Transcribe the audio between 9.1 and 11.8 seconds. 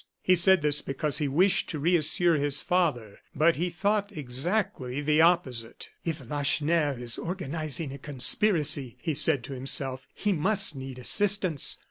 said, to himself, "he must need assistance.